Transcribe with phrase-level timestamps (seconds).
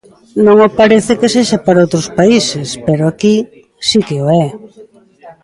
[0.45, 3.35] Non o parece que sexa para outros países, pero aquí
[3.87, 4.45] si que o é.